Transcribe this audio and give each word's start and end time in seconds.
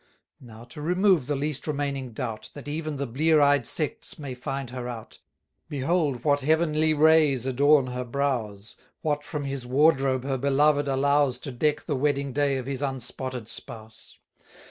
Now, 0.39 0.63
to 0.63 0.81
remove 0.81 1.27
the 1.27 1.35
least 1.35 1.67
remaining 1.67 2.11
doubt, 2.11 2.49
That 2.55 2.67
even 2.67 2.97
the 2.97 3.05
blear 3.05 3.39
eyed 3.39 3.67
sects 3.67 4.17
may 4.17 4.33
find 4.33 4.71
her 4.71 4.87
out, 4.89 5.19
Behold 5.69 6.23
what 6.23 6.39
heavenly 6.39 6.91
rays 6.95 7.45
adorn 7.45 7.85
her 7.85 8.03
brows, 8.03 8.75
What 9.03 9.23
from 9.23 9.43
his 9.43 9.63
wardrobe 9.63 10.23
her 10.23 10.39
beloved 10.39 10.87
allows 10.87 11.37
To 11.41 11.51
deck 11.51 11.85
the 11.85 11.95
wedding 11.95 12.33
day 12.33 12.57
of 12.57 12.65
his 12.65 12.81
unspotted 12.81 13.47
spouse. 13.47 14.17